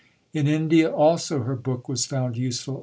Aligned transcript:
In 0.33 0.47
India 0.47 0.89
also 0.91 1.43
her 1.43 1.55
book 1.55 1.87
was 1.87 2.07
found 2.07 2.35
useful. 2.35 2.79